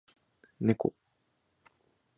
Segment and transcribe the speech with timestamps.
[0.59, 0.95] ねこ